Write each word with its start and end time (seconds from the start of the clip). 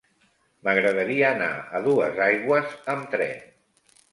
M'agradaria 0.67 1.27
anar 1.35 1.51
a 1.59 1.81
Duesaigües 1.89 2.75
amb 2.95 3.07
tren. 3.17 3.49